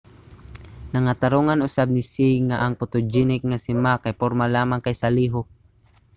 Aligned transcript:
nangatarongan 0.91 1.63
usab 1.67 1.87
ni 1.91 2.01
hsieh 2.07 2.37
nga 2.47 2.57
ang 2.63 2.73
photogenic 2.79 3.41
nga 3.49 3.57
si 3.63 3.71
ma 3.83 3.93
kay 4.03 4.13
porma 4.21 4.45
lamang 4.55 4.83
kaysa 4.85 5.09
lihok 5.17 5.47